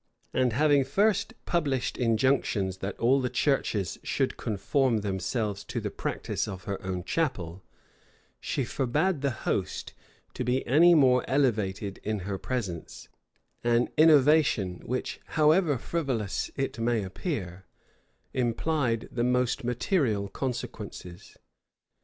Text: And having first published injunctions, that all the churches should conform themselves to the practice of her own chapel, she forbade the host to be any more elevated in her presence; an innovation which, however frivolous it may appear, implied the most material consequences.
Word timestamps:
And 0.33 0.53
having 0.53 0.83
first 0.83 1.35
published 1.45 1.95
injunctions, 1.95 2.77
that 2.79 2.97
all 2.99 3.21
the 3.21 3.29
churches 3.29 3.99
should 4.01 4.35
conform 4.35 5.01
themselves 5.01 5.63
to 5.65 5.79
the 5.79 5.91
practice 5.91 6.47
of 6.47 6.63
her 6.63 6.81
own 6.83 7.03
chapel, 7.03 7.61
she 8.39 8.65
forbade 8.65 9.21
the 9.21 9.29
host 9.45 9.93
to 10.33 10.43
be 10.43 10.65
any 10.65 10.95
more 10.95 11.23
elevated 11.27 11.99
in 12.03 12.21
her 12.21 12.39
presence; 12.39 13.09
an 13.63 13.89
innovation 13.95 14.81
which, 14.85 15.19
however 15.37 15.77
frivolous 15.77 16.49
it 16.55 16.79
may 16.79 17.03
appear, 17.03 17.65
implied 18.33 19.07
the 19.11 19.23
most 19.23 19.63
material 19.63 20.29
consequences. 20.29 21.37